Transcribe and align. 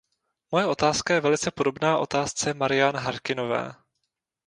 Moje 0.51 0.65
otázka 0.65 1.13
je 1.13 1.21
velice 1.21 1.51
podobná 1.51 1.97
otázce 1.97 2.53
Marian 2.53 2.97
Harkinové. 2.97 3.71